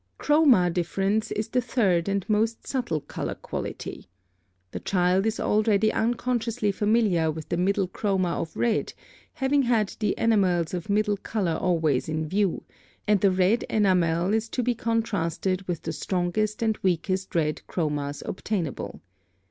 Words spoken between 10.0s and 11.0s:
enamels of